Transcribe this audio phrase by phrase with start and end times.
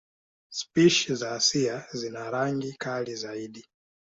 [0.49, 3.65] Spishi za Asia zina rangi kali zaidi.